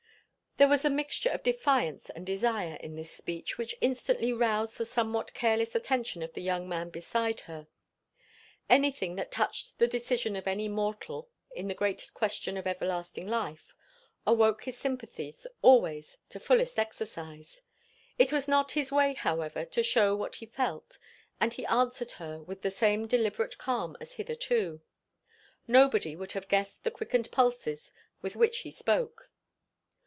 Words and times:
There 0.57 0.67
was 0.67 0.85
a 0.85 0.89
mixture 0.91 1.29
of 1.29 1.41
defiance 1.41 2.09
and 2.11 2.23
desire 2.23 2.75
in 2.75 2.93
this 2.95 3.09
speech 3.11 3.57
which 3.57 3.73
instantly 3.81 4.31
roused 4.31 4.77
the 4.77 4.85
somewhat 4.85 5.33
careless 5.33 5.73
attention 5.75 6.21
of 6.21 6.33
the 6.33 6.41
young 6.41 6.67
man 6.69 6.89
beside 6.89 7.39
her. 7.39 7.67
Anything 8.69 9.15
that 9.15 9.31
touched 9.31 9.79
the 9.79 9.87
decision 9.87 10.35
of 10.35 10.47
any 10.47 10.67
mortal 10.67 11.29
in 11.55 11.67
the 11.67 11.73
great 11.73 12.11
question 12.13 12.57
of 12.57 12.67
everlasting 12.67 13.27
life, 13.27 13.73
awoke 14.27 14.65
his 14.65 14.77
sympathies 14.77 15.47
always 15.63 16.17
to 16.29 16.39
fullest 16.39 16.77
exercise. 16.77 17.61
It 18.19 18.31
was 18.33 18.47
not 18.47 18.71
his 18.73 18.91
way, 18.91 19.13
however, 19.13 19.63
to 19.65 19.81
shew 19.81 20.15
what 20.15 20.35
he 20.35 20.45
felt; 20.45 20.99
and 21.39 21.53
he 21.55 21.65
answered 21.67 22.11
her 22.11 22.39
with 22.39 22.61
the 22.61 22.71
same 22.71 23.07
deliberate 23.07 23.57
calm 23.57 23.97
as 24.01 24.13
hitherto. 24.13 24.81
Nobody 25.65 26.15
would 26.15 26.33
have 26.33 26.49
guessed 26.49 26.83
the 26.83 26.91
quickened 26.91 27.31
pulses 27.31 27.93
with 28.21 28.35
which 28.35 28.59
he 28.59 28.69
spoke. 28.69 29.29